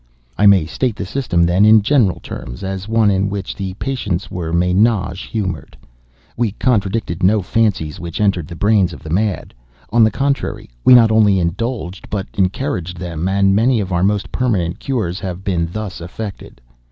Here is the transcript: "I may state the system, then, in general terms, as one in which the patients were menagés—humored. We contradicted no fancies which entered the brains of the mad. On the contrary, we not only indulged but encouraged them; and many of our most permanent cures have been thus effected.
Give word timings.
"I 0.35 0.47
may 0.47 0.65
state 0.65 0.95
the 0.95 1.05
system, 1.05 1.43
then, 1.43 1.63
in 1.63 1.83
general 1.83 2.19
terms, 2.21 2.63
as 2.63 2.87
one 2.89 3.11
in 3.11 3.29
which 3.29 3.55
the 3.55 3.75
patients 3.75 4.31
were 4.31 4.51
menagés—humored. 4.51 5.77
We 6.35 6.53
contradicted 6.53 7.21
no 7.21 7.43
fancies 7.43 7.99
which 7.99 8.19
entered 8.19 8.47
the 8.47 8.55
brains 8.55 8.93
of 8.93 9.03
the 9.03 9.11
mad. 9.11 9.53
On 9.91 10.03
the 10.03 10.09
contrary, 10.09 10.71
we 10.83 10.95
not 10.95 11.11
only 11.11 11.37
indulged 11.37 12.09
but 12.09 12.25
encouraged 12.33 12.97
them; 12.97 13.27
and 13.27 13.55
many 13.55 13.79
of 13.79 13.91
our 13.91 14.01
most 14.03 14.31
permanent 14.31 14.79
cures 14.79 15.19
have 15.19 15.43
been 15.43 15.69
thus 15.71 16.01
effected. 16.01 16.61